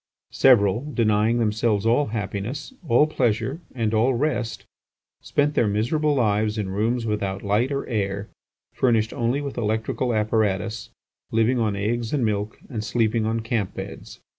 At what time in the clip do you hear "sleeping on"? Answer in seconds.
12.83-13.41